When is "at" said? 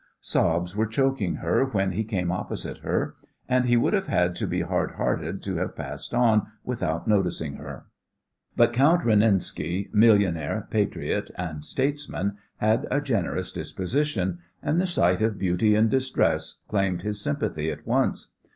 17.69-17.85